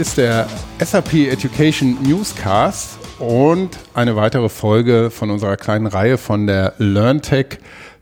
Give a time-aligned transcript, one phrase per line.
[0.00, 0.48] Ist der
[0.82, 7.58] SAP Education Newscast und eine weitere Folge von unserer kleinen Reihe von der LearnTech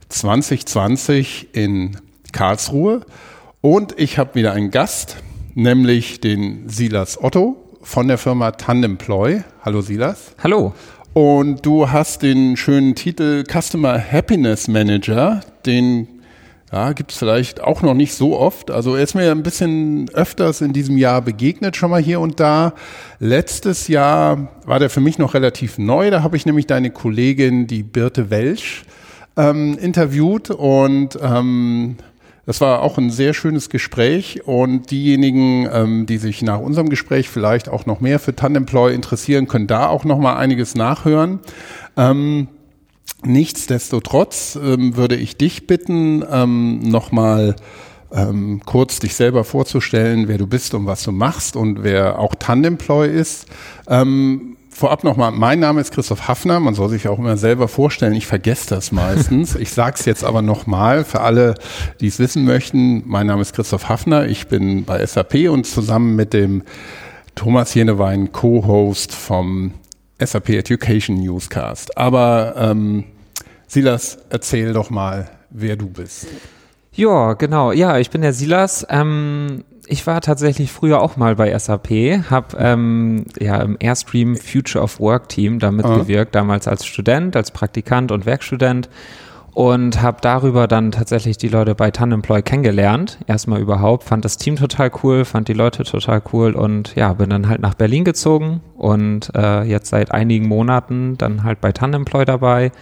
[0.09, 1.97] 2020 in
[2.31, 3.01] Karlsruhe.
[3.63, 5.17] Und ich habe wieder einen Gast,
[5.55, 9.43] nämlich den Silas Otto von der Firma Tandemploy.
[9.63, 10.37] Hallo Silas.
[10.41, 10.75] Hallo.
[11.15, 16.18] Und du hast den schönen Titel Customer Happiness Manager, den
[16.73, 18.71] ja, gibt es vielleicht auch noch nicht so oft.
[18.71, 22.41] Also er ist mir ein bisschen öfters in diesem Jahr begegnet, schon mal hier und
[22.41, 22.75] da.
[23.21, 26.11] Letztes Jahr war der für mich noch relativ neu.
[26.11, 28.85] Da habe ich nämlich deine Kollegin, die Birte Welsch,
[29.37, 31.97] ähm, interviewt und ähm,
[32.45, 37.29] das war auch ein sehr schönes Gespräch und diejenigen, ähm, die sich nach unserem Gespräch
[37.29, 41.41] vielleicht auch noch mehr für Tandemploy interessieren, können da auch noch mal einiges nachhören.
[41.97, 42.49] Ähm,
[43.25, 47.57] Nichtsdestotrotz ähm, würde ich dich bitten, ähm, nochmal
[48.13, 52.35] ähm, kurz dich selber vorzustellen, wer du bist und was du machst und wer auch
[52.35, 53.47] Tandemploy ist.
[53.89, 58.15] Ähm, vorab nochmal, mein Name ist Christoph Hafner, man soll sich auch immer selber vorstellen,
[58.15, 59.57] ich vergesse das meistens.
[59.57, 61.55] Ich sage es jetzt aber nochmal für alle,
[62.01, 63.03] die es wissen möchten.
[63.07, 66.63] Mein Name ist Christoph Hafner, ich bin bei SAP und zusammen mit dem
[67.35, 69.73] Thomas Jenewein, Co-Host vom
[70.19, 71.97] SAP Education Newscast.
[71.97, 73.05] Aber ähm,
[73.67, 76.27] Silas, erzähl doch mal, wer du bist.
[76.93, 77.73] Ja, genau.
[77.73, 78.87] Ja, ich bin der Silas.
[78.91, 81.91] Ähm, ich war tatsächlich früher auch mal bei SAP,
[82.31, 85.97] habe ähm, ja im Airstream Future of Work Team damit ah.
[85.97, 88.89] gewirkt, damals als Student, als Praktikant und Werkstudent
[89.53, 93.19] und habe darüber dann tatsächlich die Leute bei Tandemploy kennengelernt.
[93.27, 97.31] Erstmal überhaupt, fand das Team total cool, fand die Leute total cool und ja, bin
[97.31, 102.25] dann halt nach Berlin gezogen und äh, jetzt seit einigen Monaten dann halt bei Tandemploy
[102.25, 102.73] dabei.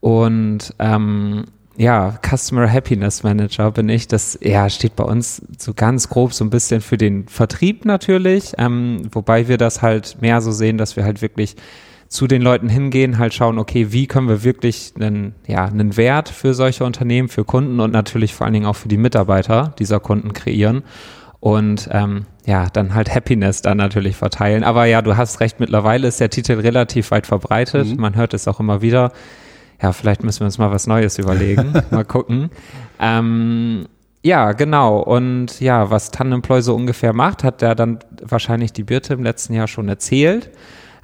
[0.00, 1.44] Und ähm,
[1.76, 4.08] ja, Customer Happiness Manager bin ich.
[4.08, 8.52] Das ja, steht bei uns so ganz grob so ein bisschen für den Vertrieb natürlich,
[8.58, 11.56] ähm, wobei wir das halt mehr so sehen, dass wir halt wirklich
[12.12, 16.28] zu den Leuten hingehen, halt schauen, okay, wie können wir wirklich einen, ja, einen Wert
[16.28, 19.98] für solche Unternehmen, für Kunden und natürlich vor allen Dingen auch für die Mitarbeiter dieser
[19.98, 20.82] Kunden kreieren
[21.40, 24.62] und ähm, ja, dann halt Happiness dann natürlich verteilen.
[24.62, 27.88] Aber ja, du hast recht, mittlerweile ist der Titel relativ weit verbreitet.
[27.88, 27.96] Mhm.
[27.96, 29.10] Man hört es auch immer wieder.
[29.80, 31.72] Ja, vielleicht müssen wir uns mal was Neues überlegen.
[31.90, 32.50] mal gucken.
[33.00, 33.86] Ähm,
[34.22, 35.00] ja, genau.
[35.00, 39.54] Und ja, was Tandemploy so ungefähr macht, hat der dann wahrscheinlich die Birte im letzten
[39.54, 40.50] Jahr schon erzählt.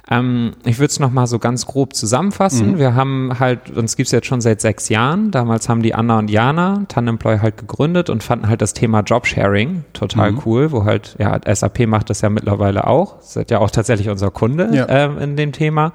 [0.09, 2.71] Ähm, ich würde es nochmal so ganz grob zusammenfassen.
[2.71, 2.77] Mhm.
[2.79, 5.31] Wir haben halt, uns gibt es jetzt schon seit sechs Jahren.
[5.31, 9.85] Damals haben die Anna und Jana Tandemploy halt gegründet und fanden halt das Thema Jobsharing
[9.93, 10.41] total mhm.
[10.45, 13.21] cool, wo halt, ja, SAP macht das ja mittlerweile auch.
[13.21, 14.87] Seid ja auch tatsächlich unser Kunde ja.
[14.89, 15.93] ähm, in dem Thema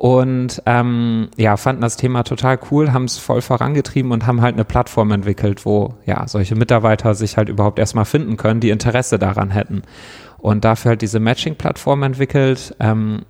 [0.00, 4.54] und ähm, ja, fanden das Thema total cool, haben es voll vorangetrieben und haben halt
[4.54, 9.18] eine Plattform entwickelt, wo ja solche Mitarbeiter sich halt überhaupt erstmal finden können, die Interesse
[9.18, 9.82] daran hätten
[10.40, 12.74] und dafür halt diese Matching-Plattform entwickelt.
[12.80, 13.22] Ähm,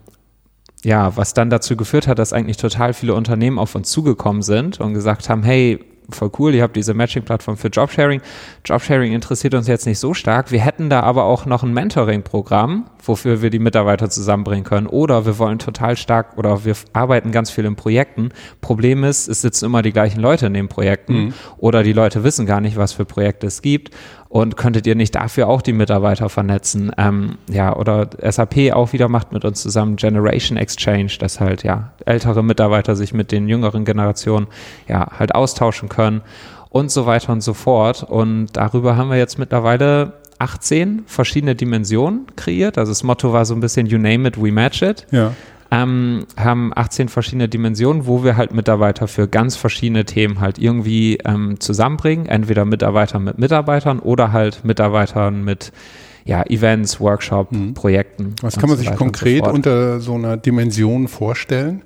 [0.83, 4.81] ja, was dann dazu geführt hat, dass eigentlich total viele Unternehmen auf uns zugekommen sind
[4.81, 5.79] und gesagt haben, hey,
[6.15, 8.21] voll cool, ihr habt diese Matching-Plattform für Jobsharing.
[8.65, 10.51] Jobsharing interessiert uns jetzt nicht so stark.
[10.51, 14.87] Wir hätten da aber auch noch ein Mentoring-Programm, wofür wir die Mitarbeiter zusammenbringen können.
[14.87, 18.31] Oder wir wollen total stark oder wir arbeiten ganz viel in Projekten.
[18.61, 21.35] Problem ist, es sitzen immer die gleichen Leute in den Projekten mhm.
[21.59, 23.95] oder die Leute wissen gar nicht, was für Projekte es gibt.
[24.31, 26.93] Und könntet ihr nicht dafür auch die Mitarbeiter vernetzen?
[26.97, 31.91] Ähm, ja, oder SAP auch wieder macht mit uns zusammen Generation Exchange, dass halt ja
[32.07, 34.47] ältere Mitarbeiter sich mit den jüngeren Generationen
[34.87, 36.23] ja halt austauschen können
[36.69, 38.05] und so weiter und so fort.
[38.05, 42.79] Und darüber haben wir jetzt mittlerweile 18 verschiedene Dimensionen kreiert.
[42.79, 45.09] Also das Motto war so ein bisschen You name it, we match it.
[45.11, 45.33] Ja
[45.71, 51.19] ähm, haben 18 verschiedene Dimensionen, wo wir halt Mitarbeiter für ganz verschiedene Themen halt irgendwie
[51.25, 52.27] ähm, zusammenbringen.
[52.27, 55.73] Entweder Mitarbeiter mit Mitarbeitern oder halt Mitarbeitern mit
[56.25, 57.75] ja, Events, Workshop, mhm.
[57.75, 58.35] Projekten.
[58.43, 61.83] Was kann man sich konkret so unter so einer Dimension vorstellen?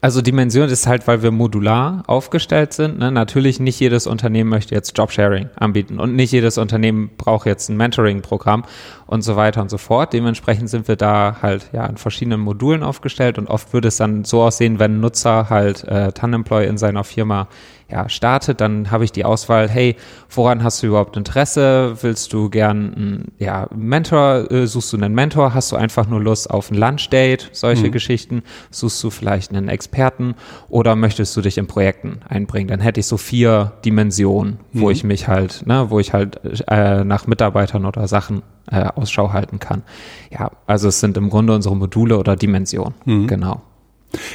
[0.00, 2.98] Also Dimension ist halt, weil wir modular aufgestellt sind.
[2.98, 3.10] Ne?
[3.10, 7.76] Natürlich nicht jedes Unternehmen möchte jetzt Jobsharing anbieten und nicht jedes Unternehmen braucht jetzt ein
[7.76, 8.64] Mentoring-Programm
[9.08, 10.12] und so weiter und so fort.
[10.12, 14.24] Dementsprechend sind wir da halt ja in verschiedenen Modulen aufgestellt und oft würde es dann
[14.24, 17.48] so aussehen, wenn ein Nutzer halt äh, Tandemploy in seiner Firma
[17.90, 19.96] ja, startet, dann habe ich die Auswahl, hey,
[20.28, 21.96] woran hast du überhaupt Interesse?
[22.02, 25.54] Willst du gern einen ja, Mentor, äh, suchst du einen Mentor?
[25.54, 27.46] Hast du einfach nur Lust auf ein Lunchdate?
[27.52, 27.92] Solche mhm.
[27.92, 28.42] Geschichten.
[28.70, 30.34] Suchst du vielleicht einen Experten
[30.68, 32.68] oder möchtest du dich in Projekten einbringen?
[32.68, 34.92] Dann hätte ich so vier Dimensionen, wo mhm.
[34.92, 39.58] ich mich halt, ne, wo ich halt äh, nach Mitarbeitern oder Sachen äh, Ausschau halten
[39.58, 39.82] kann.
[40.30, 42.94] Ja, also es sind im Grunde unsere Module oder Dimensionen.
[43.04, 43.26] Mhm.
[43.26, 43.62] Genau.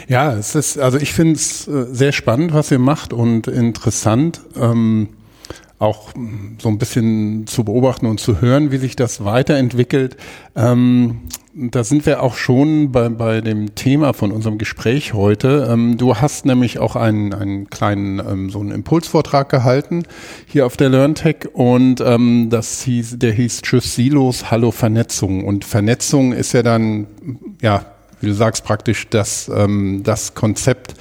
[0.07, 4.41] Ja, es ist, also ich finde es äh, sehr spannend, was ihr macht und interessant.
[4.56, 5.09] Ähm,
[5.79, 6.11] auch
[6.59, 10.15] so ein bisschen zu beobachten und zu hören, wie sich das weiterentwickelt.
[10.55, 15.67] Ähm, da sind wir auch schon bei, bei dem Thema von unserem Gespräch heute.
[15.69, 20.03] Ähm, du hast nämlich auch einen, einen kleinen ähm, so einen Impulsvortrag gehalten
[20.47, 25.43] hier auf der LearnTech und ähm, das hieß, der hieß Tschüss Silos, Hallo Vernetzung.
[25.43, 27.07] Und Vernetzung ist ja dann
[27.61, 27.85] ja
[28.23, 30.95] wie du sagst, praktisch das, ähm, das Konzept,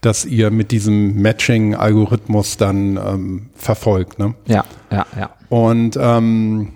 [0.00, 4.18] das ihr mit diesem Matching-Algorithmus dann ähm, verfolgt.
[4.18, 4.34] Ne?
[4.46, 5.30] Ja, ja, ja.
[5.48, 6.72] Und ähm,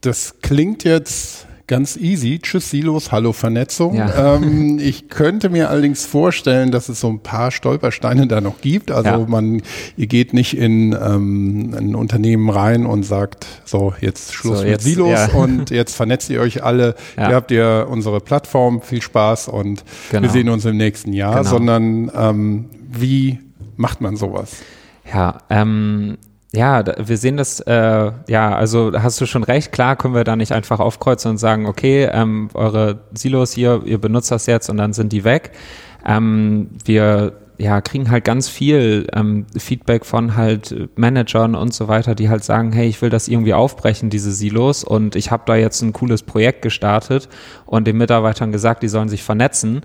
[0.00, 2.38] das klingt jetzt Ganz easy.
[2.38, 3.96] Tschüss Silos, hallo Vernetzung.
[3.96, 4.36] Ja.
[4.36, 8.92] Ähm, ich könnte mir allerdings vorstellen, dass es so ein paar Stolpersteine da noch gibt.
[8.92, 9.26] Also ja.
[9.26, 9.62] man,
[9.96, 14.70] ihr geht nicht in ähm, ein Unternehmen rein und sagt, so jetzt Schluss so, mit
[14.74, 15.26] jetzt, Silos ja.
[15.32, 16.94] und jetzt vernetzt ihr euch alle.
[17.16, 20.22] Hier habt ihr unsere Plattform, viel Spaß und genau.
[20.22, 21.38] wir sehen uns im nächsten Jahr.
[21.38, 21.50] Genau.
[21.50, 23.40] Sondern ähm, wie
[23.76, 24.58] macht man sowas?
[25.12, 26.16] Ja, ähm,
[26.56, 30.36] ja, wir sehen das, äh, ja, also hast du schon recht, klar können wir da
[30.36, 34.78] nicht einfach aufkreuzen und sagen, okay, ähm, eure Silos hier, ihr benutzt das jetzt und
[34.78, 35.52] dann sind die weg.
[36.04, 42.14] Ähm, wir ja, kriegen halt ganz viel ähm, Feedback von halt Managern und so weiter,
[42.14, 45.56] die halt sagen, hey, ich will das irgendwie aufbrechen, diese Silos und ich habe da
[45.56, 47.28] jetzt ein cooles Projekt gestartet
[47.64, 49.82] und den Mitarbeitern gesagt, die sollen sich vernetzen.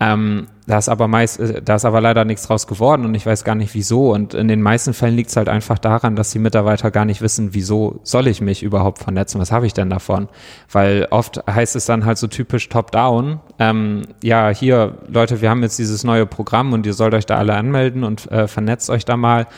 [0.00, 3.26] Ähm, da ist aber meist, äh, da ist aber leider nichts draus geworden und ich
[3.26, 4.12] weiß gar nicht wieso.
[4.12, 7.20] Und in den meisten Fällen liegt es halt einfach daran, dass die Mitarbeiter gar nicht
[7.20, 9.40] wissen, wieso soll ich mich überhaupt vernetzen?
[9.40, 10.28] Was habe ich denn davon?
[10.70, 13.40] Weil oft heißt es dann halt so typisch top-down.
[13.58, 17.36] Ähm, ja, hier, Leute, wir haben jetzt dieses neue Programm und ihr sollt euch da
[17.36, 19.48] alle anmelden und äh, vernetzt euch da mal.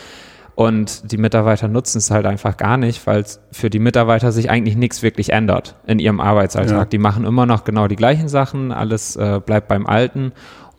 [0.54, 4.76] Und die Mitarbeiter nutzen es halt einfach gar nicht, weil für die Mitarbeiter sich eigentlich
[4.76, 6.78] nichts wirklich ändert in ihrem Arbeitsalltag.
[6.78, 6.84] Ja.
[6.84, 10.32] Die machen immer noch genau die gleichen Sachen, alles äh, bleibt beim Alten.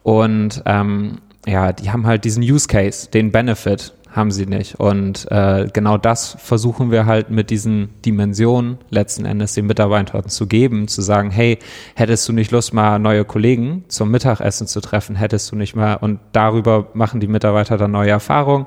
[0.04, 4.80] Und ähm, ja, die haben halt diesen Use Case, den Benefit haben sie nicht.
[4.80, 10.46] Und äh, genau das versuchen wir halt mit diesen Dimensionen letzten Endes den Mitarbeitern zu
[10.46, 11.58] geben, zu sagen, hey,
[11.96, 15.96] hättest du nicht Lust, mal neue Kollegen zum Mittagessen zu treffen, hättest du nicht mal,
[15.96, 18.66] und darüber machen die Mitarbeiter dann neue Erfahrungen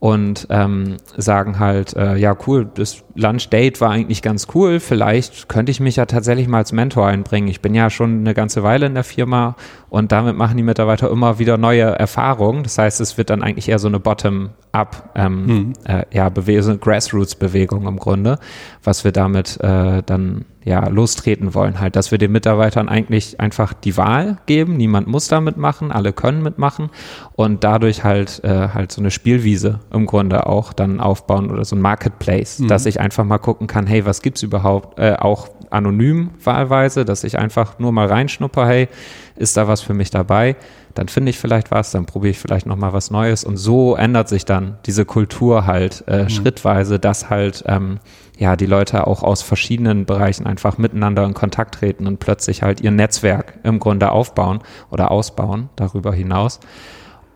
[0.00, 5.72] und ähm, sagen halt, äh, ja cool, das Lunch-Date war eigentlich ganz cool, vielleicht könnte
[5.72, 7.48] ich mich ja tatsächlich mal als Mentor einbringen.
[7.48, 9.56] Ich bin ja schon eine ganze Weile in der Firma
[9.88, 12.62] und damit machen die Mitarbeiter immer wieder neue Erfahrungen.
[12.62, 15.72] Das heißt, es wird dann eigentlich eher so eine Bottom-up, ähm, mhm.
[15.84, 16.30] äh, ja,
[16.62, 18.38] so eine Grassroots-Bewegung im Grunde,
[18.84, 21.80] was wir damit äh, dann ja lostreten wollen.
[21.80, 24.76] Halt, dass wir den Mitarbeitern eigentlich einfach die Wahl geben.
[24.76, 26.90] Niemand muss da mitmachen, alle können mitmachen
[27.34, 31.74] und dadurch halt äh, halt so eine Spielwiese im Grunde auch dann aufbauen oder so
[31.74, 32.68] ein Marketplace, mhm.
[32.68, 34.98] dass ich einfach mal gucken kann, hey, was gibt's überhaupt?
[34.98, 38.88] Äh, auch anonym wahlweise, dass ich einfach nur mal reinschnupper, hey,
[39.36, 40.56] ist da was für mich dabei?
[40.94, 44.28] Dann finde ich vielleicht was, dann probiere ich vielleicht nochmal was Neues und so ändert
[44.28, 46.28] sich dann diese Kultur halt äh, mhm.
[46.28, 48.00] schrittweise, dass halt ähm,
[48.36, 52.80] ja die Leute auch aus verschiedenen Bereichen einfach miteinander in Kontakt treten und plötzlich halt
[52.80, 54.60] ihr Netzwerk im Grunde aufbauen
[54.90, 56.60] oder ausbauen darüber hinaus.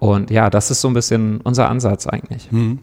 [0.03, 2.51] Und ja, das ist so ein bisschen unser Ansatz eigentlich.
[2.51, 2.81] Hm.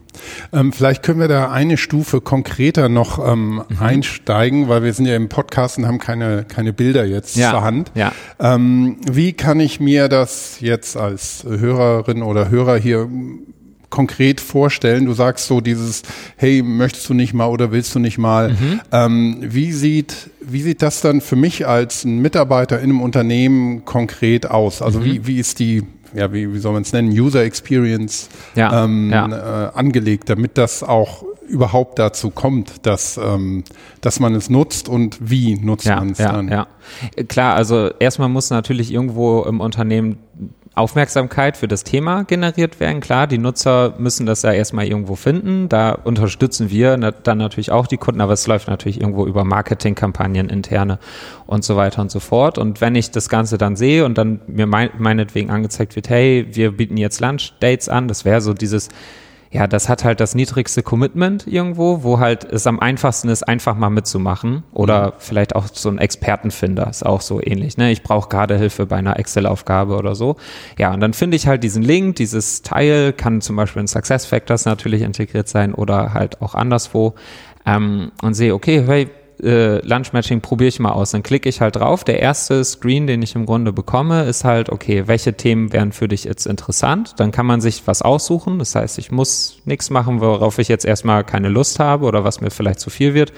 [0.53, 3.63] Ähm, vielleicht können wir da eine Stufe konkreter noch ähm, mhm.
[3.77, 7.51] einsteigen, weil wir sind ja im Podcast und haben keine, keine Bilder jetzt ja.
[7.51, 7.91] zur Hand.
[7.93, 8.13] Ja.
[8.39, 13.09] Ähm, wie kann ich mir das jetzt als Hörerin oder Hörer hier
[13.89, 15.05] konkret vorstellen?
[15.05, 16.03] Du sagst so dieses,
[16.37, 18.53] hey, möchtest du nicht mal oder willst du nicht mal?
[18.53, 18.81] Mhm.
[18.93, 23.85] Ähm, wie sieht wie sieht das dann für mich als ein Mitarbeiter in einem Unternehmen
[23.85, 24.81] konkret aus?
[24.81, 25.05] Also mhm.
[25.05, 29.09] wie, wie ist die ja, wie, wie soll man es nennen, User Experience ja, ähm,
[29.11, 29.67] ja.
[29.67, 33.63] Äh, angelegt, damit das auch überhaupt dazu kommt, dass, ähm,
[34.01, 36.47] dass man es nutzt und wie nutzt ja, man es ja, dann.
[36.47, 36.67] Ja,
[37.27, 40.17] klar, also erstmal muss natürlich irgendwo im Unternehmen
[40.79, 43.01] Aufmerksamkeit für das Thema generiert werden.
[43.01, 45.69] Klar, die Nutzer müssen das ja erstmal irgendwo finden.
[45.69, 50.49] Da unterstützen wir dann natürlich auch die Kunden, aber es läuft natürlich irgendwo über Marketingkampagnen,
[50.49, 50.99] interne
[51.45, 52.57] und so weiter und so fort.
[52.57, 56.71] Und wenn ich das Ganze dann sehe und dann mir meinetwegen angezeigt wird, hey, wir
[56.71, 58.89] bieten jetzt Lunch-Dates an, das wäre so dieses
[59.51, 63.75] ja, das hat halt das niedrigste Commitment irgendwo, wo halt es am einfachsten ist, einfach
[63.75, 64.63] mal mitzumachen.
[64.73, 65.11] Oder mhm.
[65.17, 67.75] vielleicht auch so ein Expertenfinder ist auch so ähnlich.
[67.75, 67.91] Ne?
[67.91, 70.35] Ich brauche gerade Hilfe bei einer Excel-Aufgabe oder so.
[70.77, 74.27] Ja, und dann finde ich halt diesen Link, dieses Teil, kann zum Beispiel in Success
[74.27, 77.15] Factors natürlich integriert sein oder halt auch anderswo.
[77.65, 79.09] Ähm, und sehe, okay, hey,
[79.43, 81.11] äh, Lunch Matching probiere ich mal aus.
[81.11, 82.03] Dann klicke ich halt drauf.
[82.03, 86.07] Der erste Screen, den ich im Grunde bekomme, ist halt, okay, welche Themen wären für
[86.07, 87.15] dich jetzt interessant?
[87.17, 88.59] Dann kann man sich was aussuchen.
[88.59, 92.41] Das heißt, ich muss nichts machen, worauf ich jetzt erstmal keine Lust habe oder was
[92.41, 93.33] mir vielleicht zu viel wird.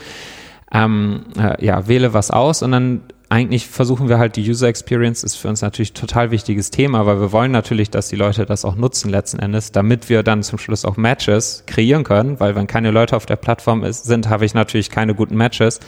[0.71, 3.01] Ähm, äh, ja, wähle was aus und dann
[3.31, 7.21] eigentlich versuchen wir halt die User Experience ist für uns natürlich total wichtiges Thema, weil
[7.21, 10.59] wir wollen natürlich, dass die Leute das auch nutzen letzten Endes, damit wir dann zum
[10.59, 14.43] Schluss auch Matches kreieren können, weil wenn keine Leute auf der Plattform ist, sind, habe
[14.43, 15.79] ich natürlich keine guten Matches.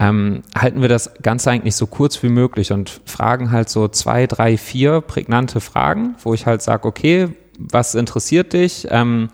[0.00, 4.26] Ähm, halten wir das Ganze eigentlich so kurz wie möglich und fragen halt so zwei,
[4.26, 8.86] drei, vier prägnante Fragen, wo ich halt sage, okay, was interessiert dich?
[8.88, 9.28] Ähm,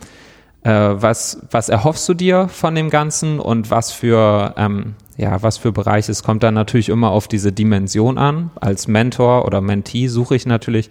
[0.69, 5.57] äh, was, was erhoffst du dir von dem Ganzen und was für, ähm, ja, was
[5.57, 6.13] für Bereiche?
[6.13, 8.51] Es kommt dann natürlich immer auf diese Dimension an.
[8.61, 10.91] Als Mentor oder Mentee suche ich natürlich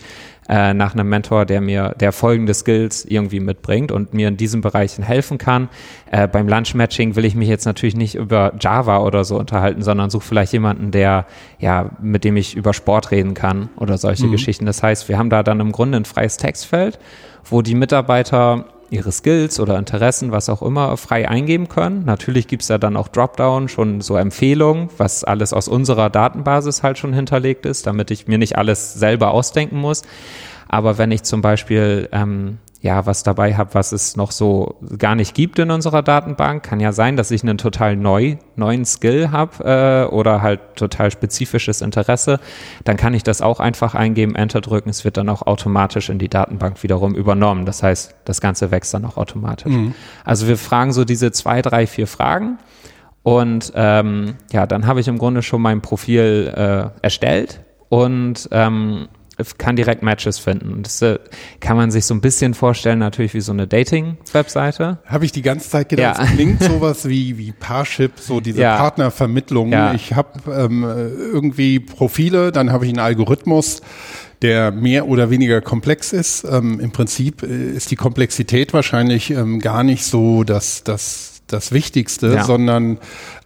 [0.50, 4.62] äh, nach einem Mentor, der mir, der folgende Skills irgendwie mitbringt und mir in diesen
[4.62, 5.70] Bereichen helfen kann.
[6.10, 10.10] Äh, beim Lunch-Matching will ich mich jetzt natürlich nicht über Java oder so unterhalten, sondern
[10.10, 11.28] suche vielleicht jemanden, der,
[11.60, 14.32] ja, mit dem ich über Sport reden kann oder solche mhm.
[14.32, 14.66] Geschichten.
[14.66, 16.98] Das heißt, wir haben da dann im Grunde ein freies Textfeld,
[17.44, 22.06] wo die Mitarbeiter ihre Skills oder Interessen, was auch immer, frei eingeben können.
[22.06, 26.98] Natürlich gibt's da dann auch Dropdown, schon so Empfehlungen, was alles aus unserer Datenbasis halt
[26.98, 30.04] schon hinterlegt ist, damit ich mir nicht alles selber ausdenken muss.
[30.70, 35.16] Aber wenn ich zum Beispiel ähm, ja, was dabei habe, was es noch so gar
[35.16, 36.64] nicht gibt in unserer Datenbank.
[36.64, 41.10] Kann ja sein, dass ich einen total neu, neuen Skill habe äh, oder halt total
[41.10, 42.40] spezifisches Interesse.
[42.84, 44.90] Dann kann ich das auch einfach eingeben, Enter drücken.
[44.90, 47.66] Es wird dann auch automatisch in die Datenbank wiederum übernommen.
[47.66, 49.72] Das heißt, das Ganze wächst dann auch automatisch.
[49.72, 49.94] Mhm.
[50.24, 52.60] Also wir fragen so diese zwei, drei, vier Fragen.
[53.24, 57.60] Und ähm, ja, dann habe ich im Grunde schon mein Profil äh, erstellt
[57.90, 59.10] und ähm,
[59.58, 60.82] kann direkt Matches finden.
[60.84, 61.20] Das äh,
[61.60, 65.00] kann man sich so ein bisschen vorstellen, natürlich wie so eine Dating-Webseite.
[65.06, 66.24] Habe ich die ganze Zeit gedacht, ja.
[66.24, 68.78] es klingt sowas wie, wie Parship, so diese ja.
[68.78, 69.72] Partnervermittlung.
[69.72, 69.94] Ja.
[69.94, 73.82] Ich habe ähm, irgendwie Profile, dann habe ich einen Algorithmus,
[74.42, 76.44] der mehr oder weniger komplex ist.
[76.44, 81.72] Ähm, Im Prinzip äh, ist die Komplexität wahrscheinlich ähm, gar nicht so, dass das das
[81.72, 82.44] Wichtigste, ja.
[82.44, 82.98] sondern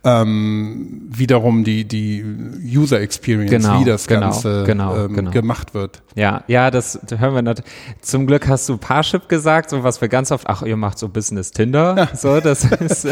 [0.03, 2.24] ähm, wiederum die, die
[2.63, 5.31] User Experience, genau, wie das genau, Ganze genau, ähm, genau.
[5.31, 6.01] gemacht wird.
[6.15, 7.72] Ja, ja, das hören wir natürlich.
[8.01, 11.08] Zum Glück hast du Parship gesagt, so was wir ganz oft, ach, ihr macht so
[11.10, 12.15] Business Tinder, ja.
[12.15, 13.08] so, das ist,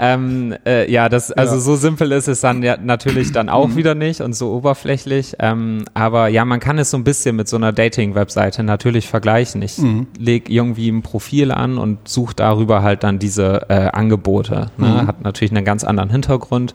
[0.00, 1.60] ähm, äh, ja, das, also ja.
[1.60, 5.34] so simpel ist es dann ja natürlich dann auch wieder nicht und so oberflächlich.
[5.40, 9.60] Ähm, aber ja, man kann es so ein bisschen mit so einer Dating-Webseite natürlich vergleichen.
[9.62, 10.06] Ich mhm.
[10.16, 14.70] lege irgendwie ein Profil an und suche darüber halt dann diese äh, Angebote.
[14.76, 14.86] Ne?
[14.86, 15.06] Mhm.
[15.08, 16.74] Hat natürlich einen ganz anderen Hintergrund.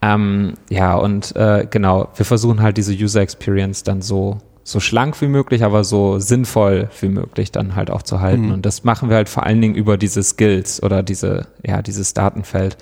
[0.00, 5.20] Ähm, ja, und äh, genau, wir versuchen halt diese User Experience dann so so schlank
[5.20, 8.46] wie möglich, aber so sinnvoll wie möglich dann halt auch zu halten.
[8.46, 8.52] Mhm.
[8.52, 12.14] Und das machen wir halt vor allen Dingen über diese Skills oder diese, ja, dieses
[12.14, 12.76] Datenfeld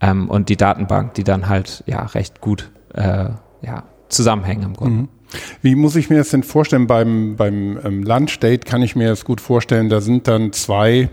[0.00, 3.30] ähm, und die Datenbank, die dann halt ja recht gut äh,
[3.62, 5.02] ja, zusammenhängen im Grunde.
[5.02, 5.08] Mhm.
[5.62, 6.86] Wie muss ich mir das denn vorstellen?
[6.86, 11.08] Beim, beim ähm, Lunchdate kann ich mir das gut vorstellen, da sind dann zwei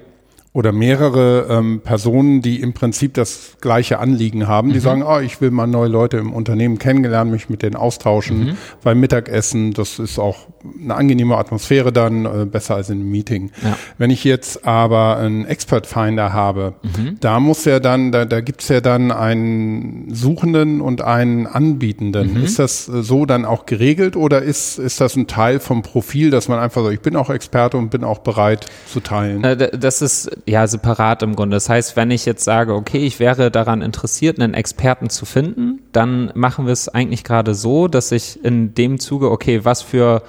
[0.53, 4.81] oder mehrere ähm, Personen, die im Prinzip das gleiche Anliegen haben, die mhm.
[4.81, 8.57] sagen, oh, ich will mal neue Leute im Unternehmen kennengelernt, mich mit denen austauschen mhm.
[8.83, 9.71] beim Mittagessen.
[9.71, 10.47] Das ist auch
[10.81, 13.51] eine angenehme Atmosphäre dann, äh, besser als in einem Meeting.
[13.63, 13.77] Ja.
[13.97, 17.15] Wenn ich jetzt aber einen Expert Finder habe, mhm.
[17.21, 22.33] da muss ja dann, da, da gibt's ja dann einen Suchenden und einen Anbietenden.
[22.33, 22.43] Mhm.
[22.43, 26.29] Ist das äh, so dann auch geregelt oder ist, ist das ein Teil vom Profil,
[26.29, 29.45] dass man einfach sagt, ich bin auch Experte und bin auch bereit zu teilen?
[29.45, 31.55] Äh, das ist ja separat im Grunde.
[31.55, 35.81] Das heißt, wenn ich jetzt sage, okay, ich wäre daran interessiert, einen Experten zu finden,
[35.91, 40.23] dann machen wir es eigentlich gerade so, dass ich in dem Zuge, okay, was für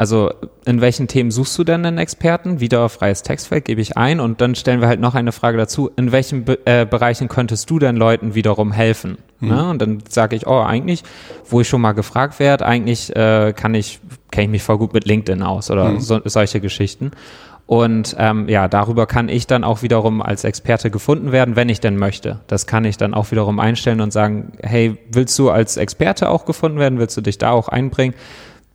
[0.00, 0.32] also
[0.64, 2.58] in welchen Themen suchst du denn einen Experten?
[2.58, 5.90] Wieder freies Textfeld gebe ich ein und dann stellen wir halt noch eine Frage dazu.
[5.94, 9.18] In welchen Be äh, Bereichen könntest du denn Leuten wiederum helfen?
[9.40, 9.48] Mhm.
[9.48, 9.68] Ne?
[9.68, 11.02] Und dann sage ich, oh, eigentlich,
[11.50, 14.00] wo ich schon mal gefragt werde, eigentlich äh, kann ich,
[14.30, 16.00] kenne ich mich voll gut mit LinkedIn aus oder mhm.
[16.00, 17.10] so, solche Geschichten.
[17.70, 21.78] Und ähm, ja, darüber kann ich dann auch wiederum als Experte gefunden werden, wenn ich
[21.78, 22.40] denn möchte.
[22.48, 26.46] Das kann ich dann auch wiederum einstellen und sagen, hey, willst du als Experte auch
[26.46, 26.98] gefunden werden?
[26.98, 28.16] Willst du dich da auch einbringen?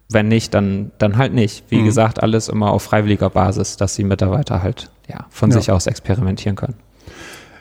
[0.09, 1.65] Wenn nicht, dann, dann halt nicht.
[1.67, 1.85] Wie mhm.
[1.87, 5.57] gesagt, alles immer auf freiwilliger Basis, dass die Mitarbeiter halt ja, von ja.
[5.57, 6.75] sich aus experimentieren können.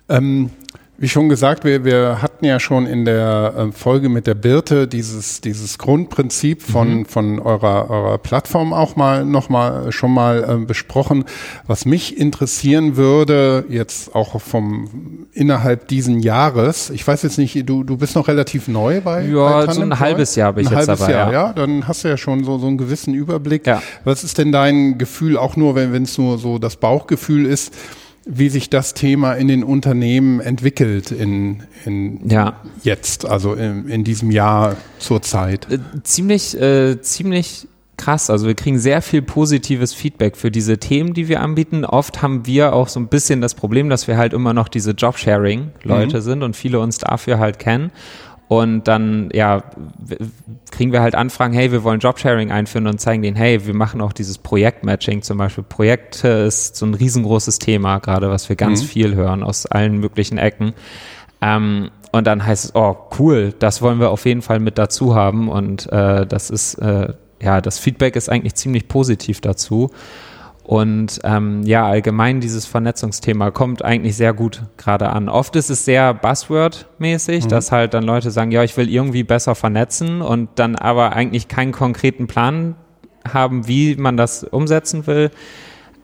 [0.09, 0.51] Ähm,
[0.99, 4.87] wie schon gesagt, wir, wir hatten ja schon in der äh, Folge mit der Birte
[4.87, 7.07] dieses, dieses Grundprinzip von, mhm.
[7.07, 11.25] von eurer, eurer Plattform auch mal noch mal schon mal äh, besprochen.
[11.67, 17.85] Was mich interessieren würde, jetzt auch vom innerhalb diesen Jahres, ich weiß jetzt nicht, du,
[17.85, 20.79] du bist noch relativ neu bei Ja, bei so ein halbes Jahr bin ich ein
[20.79, 21.13] jetzt dabei.
[21.13, 21.47] Jahr, ja.
[21.47, 21.53] ja.
[21.53, 23.67] Dann hast du ja schon so, so einen gewissen Überblick.
[23.67, 23.83] Ja.
[24.05, 27.75] Was ist denn dein Gefühl, auch nur wenn es nur so das Bauchgefühl ist,
[28.27, 32.61] wie sich das Thema in den Unternehmen entwickelt in, in ja.
[32.83, 35.71] jetzt, also in, in diesem Jahr zur Zeit.
[35.71, 37.67] Äh, ziemlich, äh, ziemlich
[37.97, 38.31] krass.
[38.31, 41.85] Also wir kriegen sehr viel positives Feedback für diese Themen, die wir anbieten.
[41.85, 44.93] Oft haben wir auch so ein bisschen das Problem, dass wir halt immer noch diese
[44.93, 46.23] Jobsharing-Leute mhm.
[46.23, 47.91] sind und viele uns dafür halt kennen.
[48.49, 49.63] Und dann, ja,
[50.71, 54.01] kriegen wir halt Anfragen, hey, wir wollen Jobsharing einführen und zeigen denen, hey, wir machen
[54.01, 55.65] auch dieses Projektmatching zum Beispiel.
[55.65, 58.87] Projekte ist so ein riesengroßes Thema, gerade was wir ganz mhm.
[58.87, 60.75] viel hören aus allen möglichen Ecken.
[61.41, 65.15] Ähm, und dann heißt es, oh, cool, das wollen wir auf jeden Fall mit dazu
[65.15, 65.49] haben.
[65.49, 69.91] Und äh, das ist, äh, ja, das Feedback ist eigentlich ziemlich positiv dazu.
[70.65, 75.29] Und ähm, ja, allgemein dieses Vernetzungsthema kommt eigentlich sehr gut gerade an.
[75.29, 77.49] Oft ist es sehr Buzzword-mäßig, mhm.
[77.49, 81.49] dass halt dann Leute sagen, ja, ich will irgendwie besser vernetzen und dann aber eigentlich
[81.49, 82.77] keinen konkreten Plan
[83.31, 85.31] haben, wie man das umsetzen will.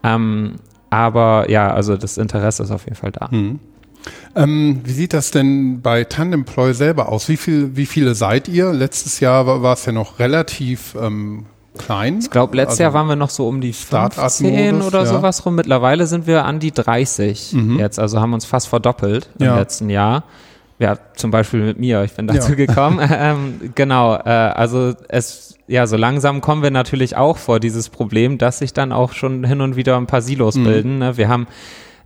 [0.05, 0.57] Ähm,
[0.91, 3.29] aber ja, also das Interesse ist auf jeden Fall da.
[3.31, 3.61] Mhm.
[4.37, 7.29] Ähm, wie sieht das denn bei Tandemploy selber aus?
[7.31, 8.73] Wie, viel, wie viele seid ihr?
[8.73, 11.47] Letztes Jahr war, war es ja noch relativ ähm,
[11.85, 12.19] klein.
[12.21, 15.07] Ich glaube, letztes also Jahr waren wir noch so um die 15 oder ja.
[15.07, 15.55] sowas rum.
[15.55, 17.79] Mittlerweile sind wir an die 30 mhm.
[17.79, 19.59] jetzt, also haben uns fast verdoppelt im ja.
[19.59, 20.25] letzten Jahr.
[20.79, 22.55] Ja, zum Beispiel mit mir, ich bin dazu ja.
[22.55, 23.01] gekommen.
[23.13, 28.39] ähm, genau, äh, also es, ja, so langsam kommen wir natürlich auch vor dieses Problem,
[28.39, 30.65] dass sich dann auch schon hin und wieder ein paar Silos mhm.
[30.65, 30.99] bilden.
[30.99, 31.17] Ne?
[31.19, 31.47] Wir haben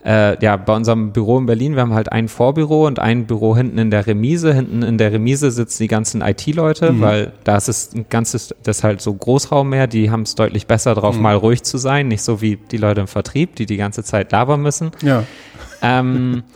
[0.05, 3.57] äh, ja, bei unserem Büro in Berlin, wir haben halt ein Vorbüro und ein Büro
[3.57, 4.53] hinten in der Remise.
[4.53, 7.01] Hinten in der Remise sitzen die ganzen IT-Leute, mhm.
[7.01, 10.35] weil da ist es ein ganzes, das ist halt so Großraum mehr, die haben es
[10.35, 11.23] deutlich besser drauf, mhm.
[11.23, 14.31] mal ruhig zu sein, nicht so wie die Leute im Vertrieb, die die ganze Zeit
[14.33, 14.91] labern müssen.
[15.03, 15.25] Ja.
[15.81, 16.43] Ähm,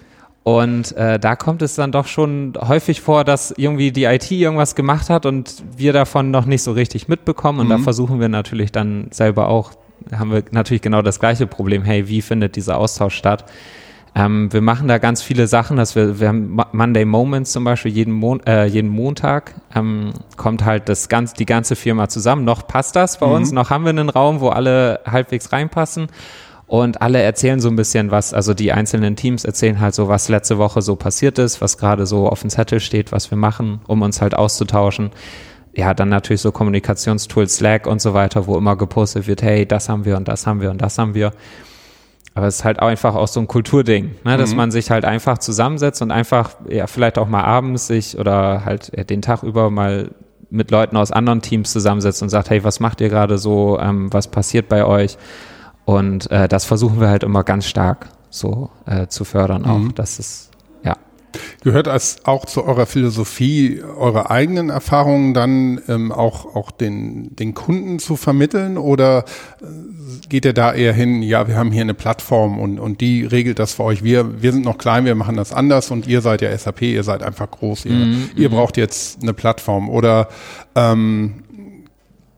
[0.49, 4.75] Und äh, da kommt es dann doch schon häufig vor, dass irgendwie die IT irgendwas
[4.75, 7.61] gemacht hat und wir davon noch nicht so richtig mitbekommen.
[7.61, 7.73] Und mhm.
[7.73, 9.73] da versuchen wir natürlich dann selber auch
[10.13, 11.83] haben wir natürlich genau das gleiche Problem.
[11.83, 13.45] Hey, wie findet dieser Austausch statt?
[14.15, 17.93] Ähm, wir machen da ganz viele Sachen, dass wir, wir haben Monday Moments zum Beispiel
[17.93, 22.45] jeden, Mon äh, jeden Montag ähm, kommt halt das ganz, die ganze Firma zusammen.
[22.45, 23.33] Noch passt das bei mhm.
[23.33, 26.09] uns, noch haben wir einen Raum, wo alle halbwegs reinpassen
[26.67, 30.29] und alle erzählen so ein bisschen was, also die einzelnen Teams erzählen halt so, was
[30.29, 33.81] letzte Woche so passiert ist, was gerade so auf dem Zettel steht, was wir machen,
[33.87, 35.11] um uns halt auszutauschen
[35.79, 39.89] ja, dann natürlich so Kommunikationstools, Slack und so weiter, wo immer gepostet wird, hey, das
[39.89, 41.33] haben wir und das haben wir und das haben wir.
[42.35, 44.57] Aber es ist halt auch einfach auch so ein Kulturding, ne, dass mhm.
[44.57, 48.91] man sich halt einfach zusammensetzt und einfach, ja, vielleicht auch mal abends sich oder halt
[48.97, 50.11] ja, den Tag über mal
[50.51, 54.13] mit Leuten aus anderen Teams zusammensetzt und sagt, hey, was macht ihr gerade so, ähm,
[54.13, 55.17] was passiert bei euch?
[55.85, 59.79] Und äh, das versuchen wir halt immer ganz stark so äh, zu fördern auch.
[59.79, 59.95] Mhm.
[59.95, 60.48] Das ist
[61.63, 67.55] Gehört es auch zu eurer Philosophie, eure eigenen Erfahrungen dann ähm, auch, auch den, den
[67.55, 68.79] Kunden zu vermitteln?
[68.79, 69.25] Oder
[69.61, 69.65] äh,
[70.29, 73.59] geht ihr da eher hin, ja, wir haben hier eine Plattform und, und die regelt
[73.59, 74.03] das für euch.
[74.03, 77.03] Wir, wir sind noch klein, wir machen das anders und ihr seid ja SAP, ihr
[77.03, 79.89] seid einfach groß, ihr, mm, ihr braucht jetzt eine Plattform.
[79.89, 80.29] Oder
[80.75, 81.45] ähm,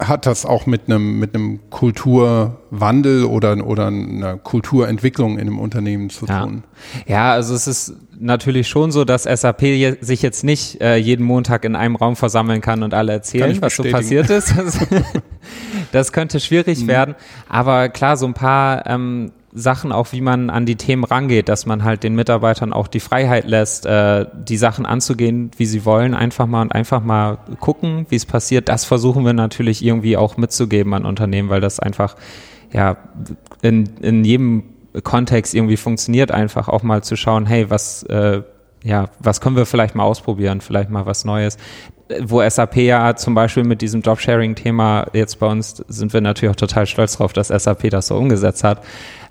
[0.01, 6.11] hat das auch mit einem, mit einem Kulturwandel oder, oder einer Kulturentwicklung in einem Unternehmen
[6.11, 6.43] zu ja.
[6.43, 6.65] tun?
[7.07, 9.61] Ja, also es ist natürlich schon so, dass SAP
[10.01, 13.77] sich jetzt nicht äh, jeden Montag in einem Raum versammeln kann und alle erzählen, was
[13.77, 14.55] so passiert ist.
[15.93, 16.89] das könnte schwierig mhm.
[16.89, 17.15] werden.
[17.49, 21.67] Aber klar, so ein paar ähm, Sachen auch, wie man an die Themen rangeht, dass
[21.67, 26.15] man halt den Mitarbeitern auch die Freiheit lässt, äh, die Sachen anzugehen, wie sie wollen,
[26.15, 28.69] einfach mal und einfach mal gucken, wie es passiert.
[28.69, 32.15] Das versuchen wir natürlich irgendwie auch mitzugeben an Unternehmen, weil das einfach
[32.73, 32.97] ja
[33.61, 34.63] in, in jedem
[35.03, 38.43] Kontext irgendwie funktioniert, einfach auch mal zu schauen, hey, was äh,
[38.83, 41.59] ja, was können wir vielleicht mal ausprobieren, vielleicht mal was Neues.
[42.23, 46.59] Wo SAP ja zum Beispiel mit diesem Jobsharing-Thema jetzt bei uns sind wir natürlich auch
[46.59, 48.83] total stolz drauf, dass SAP das so umgesetzt hat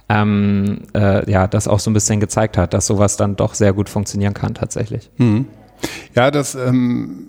[0.09, 3.73] ähm, äh, ja, das auch so ein bisschen gezeigt hat, dass sowas dann doch sehr
[3.73, 5.09] gut funktionieren kann tatsächlich.
[5.17, 5.45] Hm.
[6.15, 7.27] Ja, das ähm,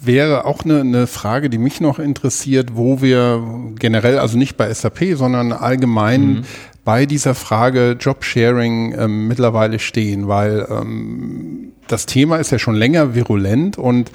[0.00, 3.42] wäre auch eine, eine Frage, die mich noch interessiert, wo wir
[3.78, 6.42] generell, also nicht bei SAP, sondern allgemein mhm.
[6.84, 13.14] bei dieser Frage Jobsharing ähm, mittlerweile stehen, weil ähm, das Thema ist ja schon länger
[13.14, 14.10] virulent und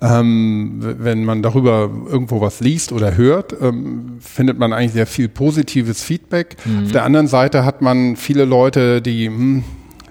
[0.00, 5.28] ähm, wenn man darüber irgendwo was liest oder hört, ähm, findet man eigentlich sehr viel
[5.28, 6.56] positives Feedback.
[6.64, 6.84] Mhm.
[6.84, 9.64] Auf der anderen Seite hat man viele Leute, die, hm,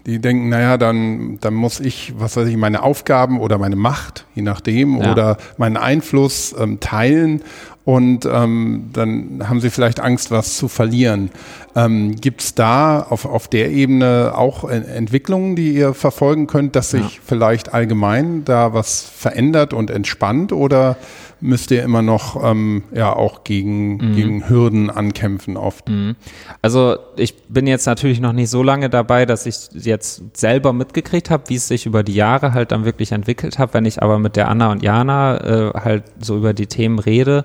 [0.05, 4.25] die denken, naja, dann, dann muss ich, was weiß ich, meine Aufgaben oder meine Macht,
[4.35, 5.11] je nachdem, ja.
[5.11, 7.41] oder meinen Einfluss ähm, teilen
[7.85, 11.29] und ähm, dann haben sie vielleicht Angst, was zu verlieren.
[11.75, 16.91] Ähm, Gibt es da auf, auf der Ebene auch Entwicklungen, die ihr verfolgen könnt, dass
[16.91, 17.21] sich ja.
[17.25, 20.95] vielleicht allgemein da was verändert und entspannt oder
[21.41, 24.15] müsst ihr immer noch ähm, ja auch gegen, mhm.
[24.15, 25.89] gegen Hürden ankämpfen oft?
[25.89, 26.15] Mhm.
[26.61, 31.29] Also ich bin jetzt natürlich noch nicht so lange dabei, dass ich jetzt selber mitgekriegt
[31.29, 33.73] habe, wie es sich über die Jahre halt dann wirklich entwickelt hat.
[33.73, 37.43] Wenn ich aber mit der Anna und Jana äh, halt so über die Themen rede,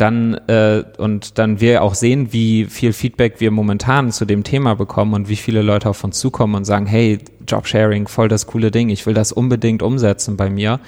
[0.00, 4.74] dann äh, und dann wir auch sehen, wie viel Feedback wir momentan zu dem Thema
[4.74, 8.70] bekommen und wie viele Leute auf uns zukommen und sagen, hey, Jobsharing, voll das coole
[8.70, 10.80] Ding, ich will das unbedingt umsetzen bei mir,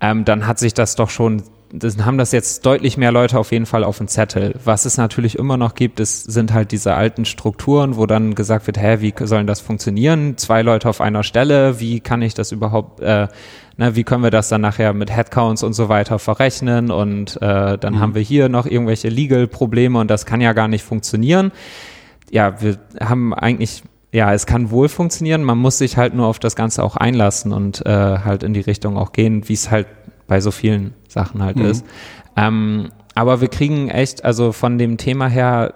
[0.00, 1.42] ähm, dann hat sich das doch schon
[1.78, 4.54] das haben das jetzt deutlich mehr Leute auf jeden Fall auf dem Zettel.
[4.64, 8.66] Was es natürlich immer noch gibt, ist, sind halt diese alten Strukturen, wo dann gesagt
[8.66, 10.36] wird, hä, wie sollen das funktionieren?
[10.36, 13.28] Zwei Leute auf einer Stelle, wie kann ich das überhaupt, äh,
[13.76, 16.90] ne, wie können wir das dann nachher mit Headcounts und so weiter verrechnen?
[16.90, 18.00] Und äh, dann mhm.
[18.00, 21.52] haben wir hier noch irgendwelche Legal-Probleme und das kann ja gar nicht funktionieren.
[22.30, 26.38] Ja, wir haben eigentlich ja, es kann wohl funktionieren, man muss sich halt nur auf
[26.38, 29.86] das Ganze auch einlassen und äh, halt in die Richtung auch gehen, wie es halt
[30.26, 31.64] bei so vielen Sachen halt mhm.
[31.64, 31.84] ist.
[32.36, 35.74] Ähm, aber wir kriegen echt, also von dem Thema her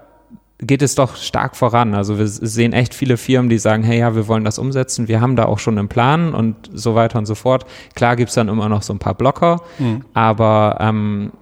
[0.59, 1.95] geht es doch stark voran.
[1.95, 5.23] Also wir sehen echt viele Firmen, die sagen, hey ja, wir wollen das umsetzen, wir
[5.23, 7.65] haben da auch schon einen Plan und so weiter und so fort.
[7.95, 10.05] Klar gibt's dann immer noch so ein paar Blocker, mhm.
[10.13, 11.33] aber ähm,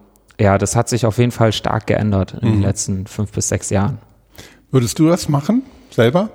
[0.41, 2.53] ja, das hat sich auf jeden Fall stark geändert in mhm.
[2.53, 3.99] den letzten fünf bis sechs Jahren.
[4.71, 6.31] Würdest du das machen, selber?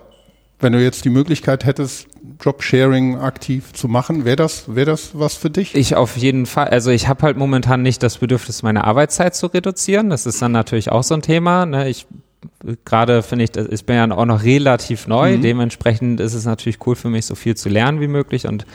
[0.64, 2.08] Wenn du jetzt die Möglichkeit hättest,
[2.40, 5.76] Jobsharing aktiv zu machen, wäre das, wäre das was für dich?
[5.76, 6.70] Ich auf jeden Fall.
[6.70, 10.10] Also ich habe halt momentan nicht das Bedürfnis, meine Arbeitszeit zu reduzieren.
[10.10, 11.66] Das ist dann natürlich auch so ein Thema.
[11.66, 11.90] Ne?
[11.90, 12.08] Ich
[12.86, 15.38] gerade finde ich, ich bin ja auch noch relativ neu.
[15.38, 15.42] Mhm.
[15.42, 18.66] Dementsprechend ist es natürlich cool für mich, so viel zu lernen wie möglich und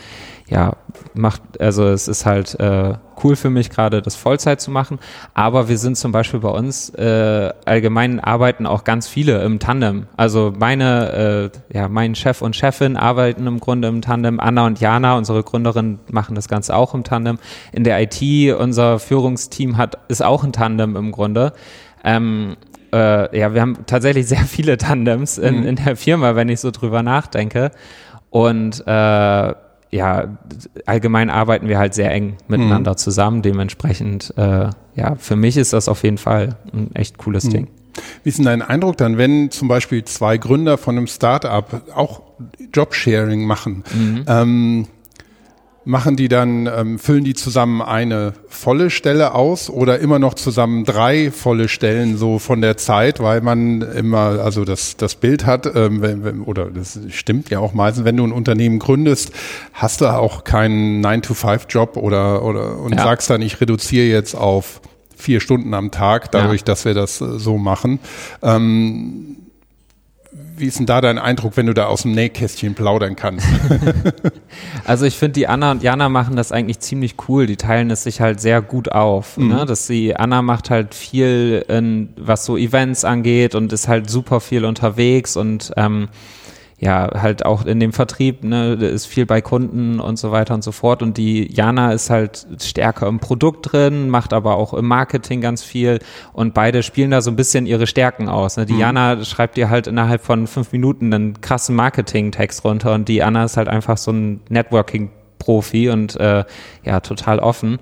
[0.51, 0.77] ja,
[1.15, 4.99] macht, also es ist halt äh, cool für mich gerade, das Vollzeit zu machen.
[5.35, 10.07] Aber wir sind zum Beispiel bei uns äh, allgemein arbeiten auch ganz viele im Tandem.
[10.17, 14.41] Also meine, äh, ja, mein Chef und Chefin arbeiten im Grunde im Tandem.
[14.41, 17.39] Anna und Jana, unsere Gründerin, machen das Ganze auch im Tandem.
[17.73, 21.53] In der IT, unser Führungsteam hat, ist auch ein Tandem im Grunde.
[22.05, 22.57] Ähm,
[22.93, 25.67] äh, ja, wir haben tatsächlich sehr viele Tandems in, mhm.
[25.67, 27.71] in der Firma, wenn ich so drüber nachdenke.
[28.31, 29.55] Und äh,
[29.91, 30.39] ja,
[30.85, 32.97] allgemein arbeiten wir halt sehr eng miteinander mhm.
[32.97, 33.43] zusammen.
[33.43, 37.51] Dementsprechend, äh, ja, für mich ist das auf jeden Fall ein echt cooles mhm.
[37.51, 37.69] Ding.
[38.23, 42.23] Wie ist denn dein Eindruck dann, wenn zum Beispiel zwei Gründer von einem Startup auch
[42.73, 43.83] Jobsharing machen?
[43.95, 44.25] Mhm.
[44.27, 44.87] Ähm,
[45.89, 50.85] machen die dann, ähm, füllen die zusammen eine volle Stelle aus oder immer noch zusammen
[50.85, 55.65] drei volle Stellen so von der Zeit, weil man immer, also das, das Bild hat,
[55.75, 59.33] ähm, wenn, wenn, oder das stimmt ja auch meistens, wenn du ein Unternehmen gründest,
[59.73, 63.03] hast du auch keinen 9-to-5-Job oder, oder und ja.
[63.03, 64.83] sagst dann, ich reduziere jetzt auf
[65.17, 66.67] vier Stunden am Tag, dadurch, ja.
[66.67, 67.99] dass wir das äh, so machen.
[68.43, 69.48] Ähm,
[70.59, 73.47] wie ist denn da dein Eindruck, wenn du da aus dem Nähkästchen plaudern kannst?
[74.85, 77.47] also ich finde, die Anna und Jana machen das eigentlich ziemlich cool.
[77.47, 79.37] Die teilen es sich halt sehr gut auf.
[79.37, 79.49] Mhm.
[79.49, 79.67] Ne?
[79.67, 84.41] Dass sie, Anna macht halt viel, in, was so Events angeht und ist halt super
[84.41, 86.09] viel unterwegs und ähm,
[86.81, 90.63] ja, halt auch in dem Vertrieb, ne, ist viel bei Kunden und so weiter und
[90.63, 91.03] so fort.
[91.03, 95.65] Und die Jana ist halt stärker im Produkt drin, macht aber auch im Marketing ganz
[95.65, 95.99] viel
[96.33, 98.57] und beide spielen da so ein bisschen ihre Stärken aus.
[98.57, 98.67] Ne?
[98.67, 98.81] Die mhm.
[98.81, 103.45] Jana schreibt dir halt innerhalb von fünf Minuten einen krassen Marketing-Text runter und die Anna
[103.45, 104.41] ist halt einfach so ein
[105.39, 106.45] Networking-Profi und äh,
[106.85, 107.79] ja, total offen.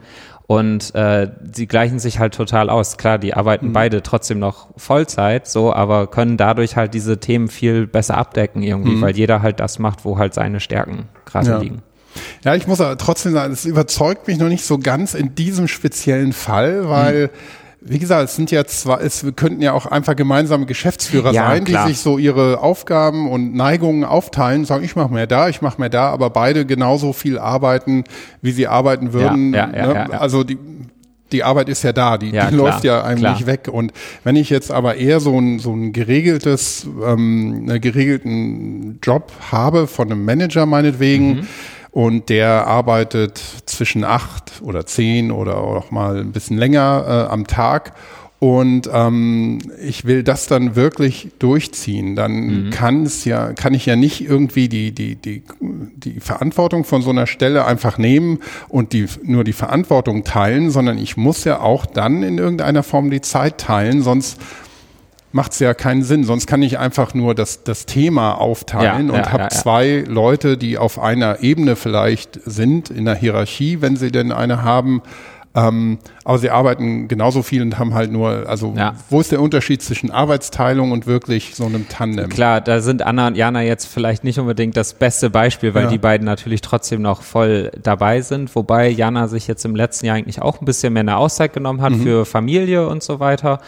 [0.49, 2.99] Und äh, sie gleichen sich halt total aus.
[2.99, 3.73] Klar, die arbeiten mhm.
[3.73, 8.95] beide trotzdem noch Vollzeit, so, aber können dadurch halt diese Themen viel besser abdecken irgendwie,
[8.95, 9.01] mhm.
[9.01, 11.59] weil jeder halt das macht, wo halt seine Stärken gerade ja.
[11.59, 11.83] liegen.
[12.45, 15.67] Ja, ich muss aber trotzdem sagen, es überzeugt mich noch nicht so ganz in diesem
[15.67, 20.17] speziellen Fall, weil mhm wie gesagt, es sind ja zwar, es könnten ja auch einfach
[20.17, 21.87] gemeinsame Geschäftsführer ja, sein, klar.
[21.87, 25.81] die sich so ihre Aufgaben und Neigungen aufteilen, sagen, ich mache mehr da, ich mache
[25.81, 28.05] mehr da, aber beide genauso viel arbeiten,
[28.43, 29.55] wie sie arbeiten würden.
[29.55, 30.21] Ja, ja, ne?
[30.21, 30.59] Also die,
[31.33, 33.47] die Arbeit ist ja da, die, die läuft ja eigentlich klar.
[33.47, 33.69] weg.
[33.71, 33.93] Und
[34.25, 39.87] wenn ich jetzt aber eher so ein, so ein geregeltes, ähm, einen geregelten Job habe
[39.87, 41.47] von einem Manager meinetwegen, mhm
[41.97, 47.47] und der arbeitet zwischen acht oder zehn oder auch mal ein bisschen länger äh, am
[47.47, 47.95] Tag.
[48.39, 52.15] Und ähm, ich will das dann wirklich durchziehen.
[52.15, 52.71] Dann mhm.
[52.71, 57.09] kann es ja, kann ich ja nicht irgendwie die, die, die, die Verantwortung von so
[57.09, 61.87] einer Stelle einfach nehmen und die, nur die Verantwortung teilen, sondern ich muss ja auch
[61.87, 64.39] dann in irgendeiner Form die Zeit teilen, sonst
[65.37, 66.25] macht es ja keinen Sinn.
[66.25, 70.03] Sonst kann ich einfach nur das, das Thema aufteilen ja, und ja, habe ja, zwei
[70.09, 75.03] Leute, die auf einer Ebene vielleicht sind, in der Hierarchie, wenn sie denn eine haben,
[75.57, 78.95] ähm, aber sie arbeiten genauso viel und haben halt nur, also ja.
[79.09, 82.29] wo ist der Unterschied zwischen Arbeitsteilung und wirklich so einem Tandem?
[82.29, 85.91] Klar, da sind Anna und Jana jetzt vielleicht nicht unbedingt das beste Beispiel, weil ja.
[85.91, 90.17] die beiden natürlich trotzdem noch voll dabei sind, wobei Jana sich jetzt im letzten Jahr
[90.17, 92.03] eigentlich auch ein bisschen mehr eine Auszeit genommen hat mhm.
[92.03, 93.61] für Familie und so weiter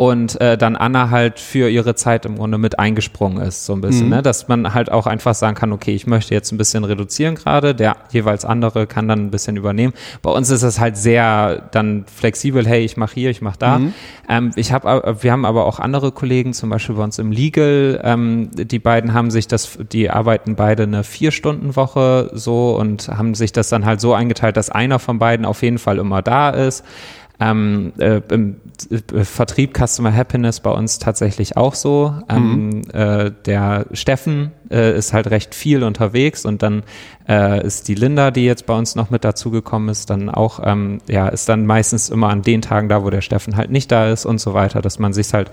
[0.00, 3.82] und äh, dann Anna halt für ihre Zeit im Grunde mit eingesprungen ist, so ein
[3.82, 4.14] bisschen, mhm.
[4.14, 4.22] ne?
[4.22, 7.74] dass man halt auch einfach sagen kann, okay, ich möchte jetzt ein bisschen reduzieren gerade,
[7.74, 9.92] der jeweils andere kann dann ein bisschen übernehmen.
[10.22, 13.78] Bei uns ist es halt sehr dann flexibel, hey, ich mache hier, ich mache da.
[13.78, 13.92] Mhm.
[14.26, 14.84] Ähm, ich hab,
[15.22, 19.12] wir haben aber auch andere Kollegen, zum Beispiel bei uns im Legal, ähm, die beiden
[19.12, 24.00] haben sich das, die arbeiten beide eine Vier-Stunden-Woche so und haben sich das dann halt
[24.00, 26.86] so eingeteilt, dass einer von beiden auf jeden Fall immer da ist.
[27.40, 28.56] Ähm, äh, Im
[28.90, 32.14] äh, Vertrieb Customer Happiness bei uns tatsächlich auch so.
[32.28, 32.82] Ähm, mhm.
[32.92, 36.82] äh, der Steffen äh, ist halt recht viel unterwegs und dann
[37.28, 40.98] äh, ist die Linda, die jetzt bei uns noch mit dazugekommen ist, dann auch, ähm,
[41.08, 44.10] ja, ist dann meistens immer an den Tagen da, wo der Steffen halt nicht da
[44.10, 45.50] ist und so weiter, dass man sich halt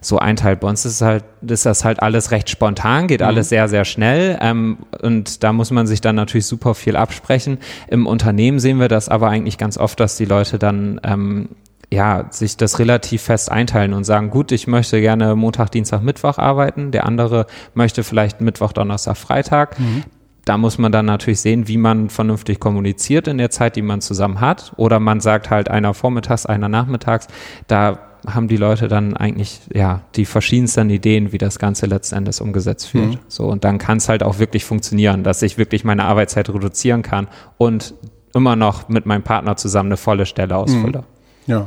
[0.00, 0.60] so einteilt.
[0.60, 3.26] Bei uns ist halt, ist das halt alles recht spontan, geht mhm.
[3.26, 4.38] alles sehr, sehr schnell.
[4.40, 7.58] Ähm, und da muss man sich dann natürlich super viel absprechen.
[7.88, 11.48] Im Unternehmen sehen wir das aber eigentlich ganz oft, dass die Leute dann ähm,
[11.90, 16.38] ja, sich das relativ fest einteilen und sagen, gut, ich möchte gerne Montag, Dienstag, Mittwoch
[16.38, 19.78] arbeiten, der andere möchte vielleicht Mittwoch, Donnerstag, Freitag.
[19.80, 20.04] Mhm.
[20.44, 24.00] Da muss man dann natürlich sehen, wie man vernünftig kommuniziert in der Zeit, die man
[24.00, 24.72] zusammen hat.
[24.76, 27.26] Oder man sagt halt einer vormittags, einer nachmittags.
[27.66, 32.40] Da haben die Leute dann eigentlich ja die verschiedensten Ideen, wie das Ganze letzten Endes
[32.40, 33.06] umgesetzt wird.
[33.06, 33.18] Mhm.
[33.28, 37.02] So und dann kann es halt auch wirklich funktionieren, dass ich wirklich meine Arbeitszeit reduzieren
[37.02, 37.94] kann und
[38.34, 40.98] immer noch mit meinem Partner zusammen eine volle Stelle ausfülle.
[41.46, 41.52] Mhm.
[41.52, 41.66] Ja.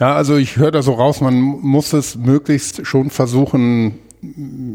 [0.00, 3.98] Ja, also ich höre da so raus, man muss es möglichst schon versuchen,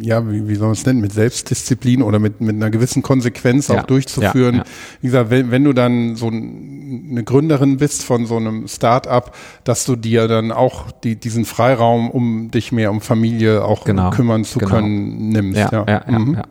[0.02, 3.70] ja, wie, wie soll man es nennen, mit Selbstdisziplin oder mit, mit einer gewissen Konsequenz
[3.70, 4.56] ja, auch durchzuführen.
[4.56, 4.70] Ja, ja.
[5.02, 9.86] Wie gesagt, wenn, wenn du dann so eine Gründerin bist von so einem Start-up, dass
[9.86, 14.44] du dir dann auch die, diesen Freiraum, um dich mehr um Familie auch genau, kümmern
[14.44, 14.72] zu genau.
[14.72, 15.72] können, nimmst.
[15.72, 16.34] Ja, ja, mhm.
[16.36, 16.44] ja,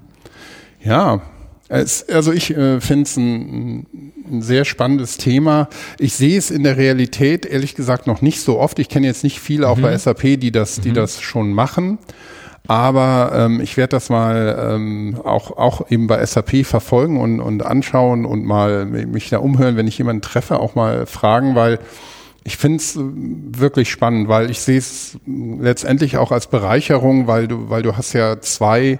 [0.80, 1.22] ja.
[1.68, 3.86] Es, also ich äh, finde es ein,
[4.30, 5.68] ein sehr spannendes Thema.
[5.98, 8.78] Ich sehe es in der Realität ehrlich gesagt noch nicht so oft.
[8.78, 9.82] Ich kenne jetzt nicht viele auch mhm.
[9.82, 10.94] bei SAP, die das, die mhm.
[10.94, 11.98] das schon machen.
[12.68, 17.64] Aber ähm, ich werde das mal ähm, auch, auch eben bei SAP verfolgen und, und
[17.64, 21.78] anschauen und mal mich da umhören, wenn ich jemanden treffe, auch mal fragen, weil
[22.44, 27.48] ich finde es äh, wirklich spannend, weil ich sehe es letztendlich auch als Bereicherung, weil
[27.48, 28.98] du, weil du hast ja zwei,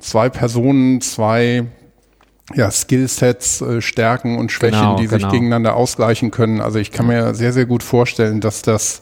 [0.00, 1.64] zwei Personen, zwei
[2.54, 5.18] ja, Skillsets, äh, Stärken und Schwächen, genau, die genau.
[5.18, 6.60] sich gegeneinander ausgleichen können.
[6.60, 9.00] Also ich kann mir sehr, sehr gut vorstellen, dass das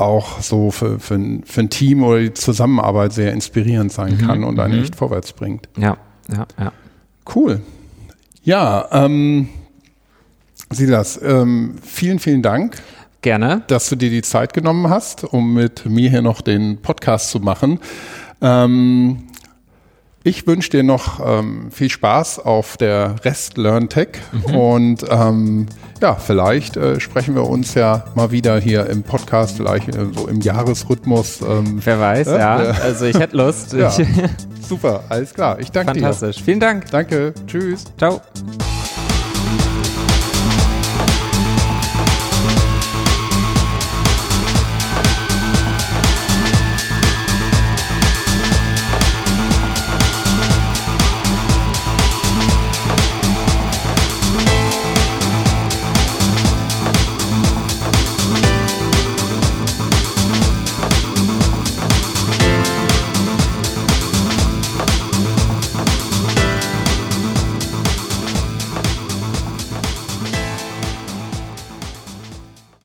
[0.00, 4.26] auch so für, für, ein, für ein Team oder die Zusammenarbeit sehr inspirierend sein mhm.
[4.26, 4.82] kann und einen mhm.
[4.82, 5.68] echt vorwärts bringt.
[5.76, 5.96] Ja,
[6.32, 6.72] ja, ja.
[7.34, 7.60] Cool.
[8.42, 9.48] Ja, ähm,
[10.70, 12.82] Silas, ähm, vielen, vielen Dank.
[13.22, 13.62] Gerne.
[13.66, 17.40] Dass du dir die Zeit genommen hast, um mit mir hier noch den Podcast zu
[17.40, 17.78] machen.
[18.40, 19.24] Ähm,
[20.22, 24.54] ich wünsche dir noch ähm, viel Spaß auf der Rest Learn Tech mhm.
[24.54, 25.66] und ähm,
[26.00, 30.28] ja, vielleicht äh, sprechen wir uns ja mal wieder hier im Podcast, vielleicht äh, so
[30.28, 31.40] im Jahresrhythmus.
[31.42, 32.56] Ähm, Wer weiß, äh, ja.
[32.56, 33.72] Also ich hätte Lust.
[33.72, 33.92] ja.
[34.68, 35.58] Super, alles klar.
[35.58, 36.00] Ich danke dir.
[36.00, 36.42] Fantastisch.
[36.42, 36.90] Vielen Dank.
[36.90, 37.34] Danke.
[37.46, 37.84] Tschüss.
[37.98, 38.20] Ciao.